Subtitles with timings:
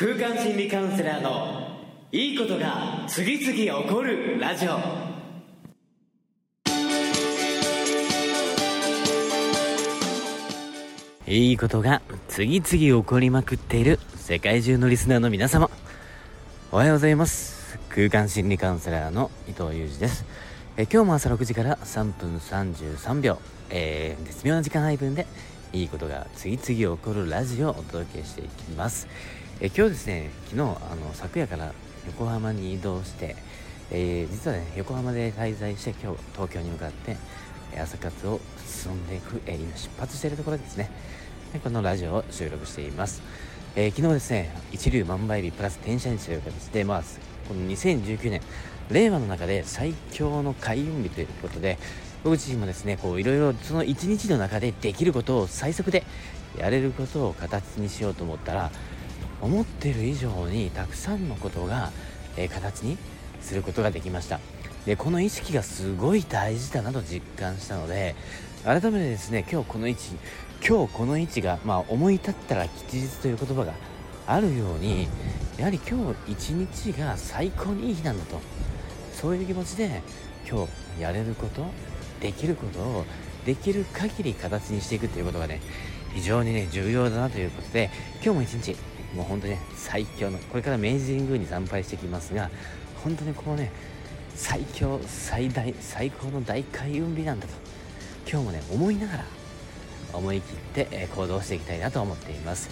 [0.00, 1.70] 空間心理カウンセラーの
[2.12, 4.78] いいことが次々起こるラジオ。
[11.26, 15.68] いいことが次々起こりまくっている世界中のリスナーの皆様。
[16.70, 17.76] おはようございます。
[17.88, 20.24] 空間心理カウンセラーの伊藤裕二です。
[20.76, 25.26] え今日も朝6時から3分33秒、えー、絶妙な時間配分で
[25.72, 29.08] いいことが次々起こるラジオをお届けしていきます。
[29.60, 31.72] え今日ですね、昨日、あの、昨夜から
[32.06, 33.34] 横浜に移動して、
[33.90, 37.16] えー、実はね、横浜で滞在して今日東京に向かって、
[37.76, 40.88] 朝活を進んでいく、えー、今出発しているところですね。
[41.52, 43.20] でこのラジオを収録しています。
[43.74, 47.02] えー、昨日ですね、一流万倍日プラス転写日という形で、まあ、
[47.48, 48.40] この2019年、
[48.92, 51.78] 令和の中で最強の開運日ということで、
[52.22, 56.04] 僕自身もですねこういろいろその一日の中でできることを最速で
[56.56, 58.70] やれることを形にしようと思ったら
[59.40, 61.90] 思ってる以上にたくさんのことが、
[62.36, 62.98] えー、形に
[63.40, 64.40] することができました。
[64.86, 68.14] でこの意識がすごい大事だなと実感したので
[68.64, 70.02] 改めてですね今日この位置
[70.66, 73.74] 今日この位置が、まあ、思い立ったら吉日という言葉が
[74.26, 75.08] あるように
[75.58, 78.40] やはり今日一日が最高にいい日なんだと。
[79.12, 80.00] そういう気持ちで
[80.48, 80.64] 今
[80.96, 81.66] 日やれること
[82.20, 83.04] できることを
[83.44, 85.60] できる限り形にしていくということがね
[86.14, 87.90] 非常にね重要だなということで
[88.22, 88.76] 今日も一日
[89.14, 92.50] もう本当に最強のこれから明治神宮に参拝してきますが
[93.02, 93.72] 本当にこうね
[94.34, 97.52] 最強最大最高の大開運日なんだと
[98.30, 99.24] 今日もね思いながら
[100.12, 102.70] 思い切って、え行動していきたいなと思っています、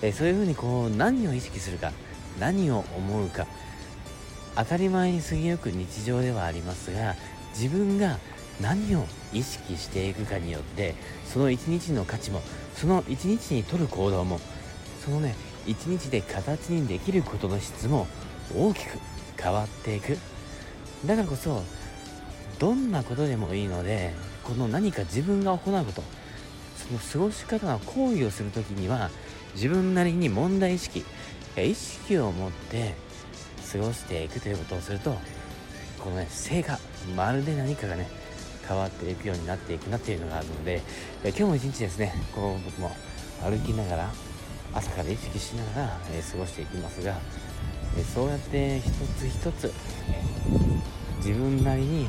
[0.00, 1.92] えそういうふうにこう何を意識するか
[2.40, 3.46] 何を思うか
[4.56, 7.14] 当たり前に過ぎゆく日常ではありますが
[7.54, 8.18] 自分が
[8.60, 10.94] 何を意識していくかによって
[11.26, 12.42] その一日の価値も
[12.74, 14.40] その一日にとる行動も
[15.04, 15.34] そのね
[15.68, 18.06] 一日で形にできることの質も
[18.56, 18.98] 大きく
[19.40, 20.18] 変わっていく。
[21.06, 21.62] だからこそ
[22.58, 26.02] どんなことでもいいのでこの何か自分が行うこと
[26.76, 29.10] その過ごし方の行為をする時には
[29.54, 31.04] 自分なりに問題意識
[31.56, 32.94] 意識を持って
[33.72, 35.16] 過ごしていくということをすると
[36.00, 36.78] このね成果
[37.16, 38.08] まるで何かがね
[38.66, 40.82] 変わっていくようになっていくなっていうのがあるので、
[41.24, 42.90] 今日も一日ですねこう僕も
[43.42, 44.10] 歩きながら
[44.78, 47.16] 朝から意識しながら、え過ごしていきますが、
[47.98, 48.84] えそうやって一
[49.18, 49.72] つ一つ、
[50.08, 50.22] え
[51.16, 52.08] 自分なりに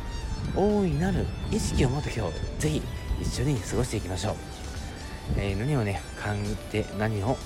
[0.56, 2.82] 大いなる意識を持って今日ぜひ
[3.22, 4.36] 一緒に過ごしていきましょう、
[5.38, 7.38] え、何をね感じて何を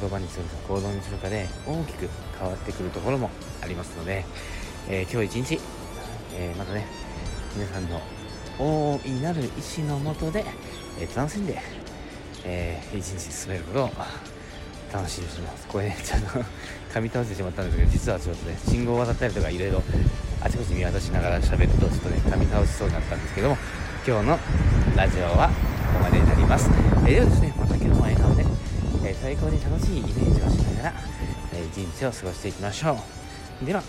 [0.00, 2.08] 言葉にするか行動にするかで大きく
[2.38, 3.30] 変わってくるところも
[3.62, 4.24] ありますので、
[4.88, 5.60] えー、今日一日、
[6.34, 6.86] えー、またね
[7.56, 8.00] 皆さんの
[8.60, 10.44] 大いなる意志のもとで、
[11.00, 11.58] えー、楽しんで、
[12.44, 13.90] えー、一日進めることを
[14.92, 15.66] 楽しみにしてます。
[15.66, 16.28] これねちょっと
[16.92, 19.82] 噛み倒してしまったんですけど実はちょっとね信号を渡ったりとかいろいろ
[20.40, 23.56] あちこち見渡しながら喋るとちょっとね噛み倒しそうになったんですけども
[24.06, 24.38] 今日の
[24.94, 26.70] ラジオはここまでになります、
[27.06, 28.44] え、ではですねまた今日も笑顔で、
[29.04, 30.94] えー、最高に楽しいイメージをしながら、
[31.54, 32.98] えー、一日を過ごしていきましょ
[33.62, 33.64] う。
[33.64, 33.82] では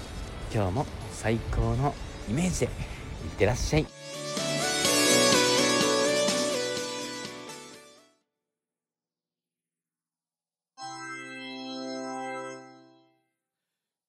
[0.54, 1.94] 今日も最高の
[2.30, 2.72] イメージでいっ
[3.38, 3.95] てらっしゃい。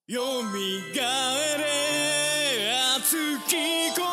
[0.08, 1.02] よみが
[1.34, 1.66] えれ
[2.96, 3.10] 熱
[3.48, 4.06] き心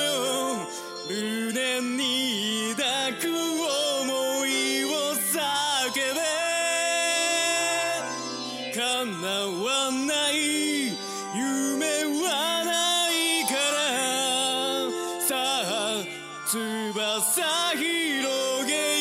[0.00, 0.62] よ
[1.10, 4.48] 胸に抱く想い
[4.84, 4.86] を
[5.16, 5.34] 叫
[6.14, 6.22] べ。
[8.76, 10.34] 叶わない
[11.34, 12.70] 夢はな
[13.10, 13.12] い
[13.46, 14.86] から
[15.20, 16.06] さあ
[16.46, 16.54] 翼
[17.76, 18.91] 広げ。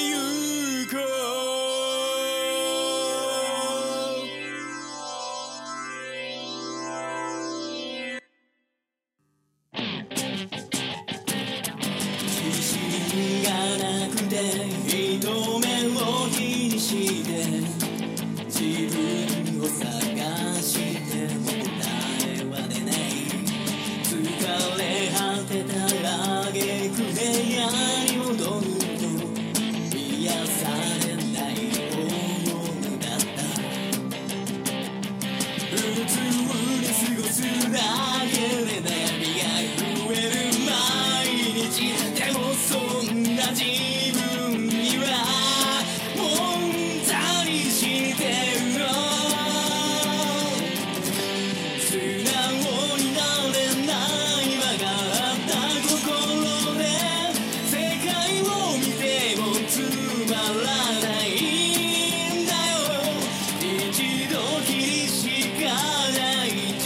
[64.65, 65.65] 時にしか
[66.11, 66.47] ない
[66.77, 66.85] 人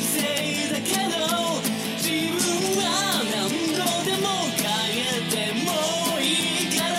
[0.00, 0.16] 生
[0.72, 1.18] だけど
[1.96, 2.40] 自分
[2.82, 2.84] は
[3.30, 3.38] 何
[3.72, 4.26] 度でも
[4.56, 4.64] 変
[4.96, 5.32] えて
[5.64, 5.68] も
[6.20, 6.22] い
[6.64, 6.98] いから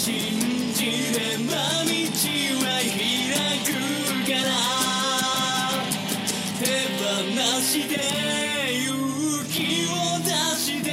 [0.03, 1.53] 信じれば
[1.85, 1.93] 道
[2.57, 2.97] は開
[3.61, 3.69] く
[4.25, 4.49] から
[6.57, 6.65] 手
[6.97, 7.05] 放
[7.61, 7.93] して
[8.81, 8.89] 勇
[9.45, 9.55] 気
[9.85, 9.93] を
[10.25, 10.25] 出
[10.57, 10.89] して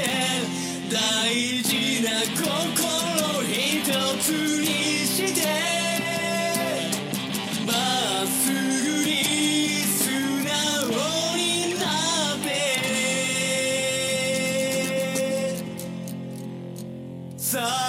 [0.92, 0.94] 大
[1.62, 1.72] 事
[2.02, 2.06] な
[2.36, 2.44] 心
[3.48, 3.56] 一
[4.22, 4.28] つ
[4.60, 4.66] に
[5.06, 5.40] して
[7.66, 7.72] ま
[8.24, 8.52] っすぐ
[9.06, 9.08] に
[9.88, 9.96] 素
[10.44, 10.52] 直
[11.38, 11.40] に
[11.80, 11.82] な
[12.34, 12.46] って
[17.38, 17.87] さあ